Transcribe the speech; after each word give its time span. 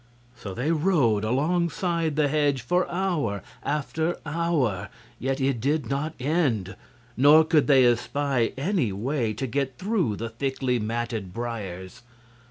So 0.35 0.55
they 0.55 0.71
rode 0.71 1.23
alongside 1.23 2.15
the 2.15 2.27
hedge 2.27 2.63
for 2.63 2.89
hour 2.89 3.43
after 3.61 4.17
hour; 4.25 4.89
yet 5.19 5.39
it 5.39 5.61
did 5.61 5.91
not 5.91 6.15
end, 6.19 6.75
nor 7.15 7.43
could 7.43 7.67
they 7.67 7.85
espy 7.85 8.51
any 8.57 8.91
way 8.91 9.33
to 9.35 9.45
get 9.45 9.77
through 9.77 10.15
the 10.15 10.29
thickly 10.29 10.79
matted 10.79 11.35
briers. 11.35 12.01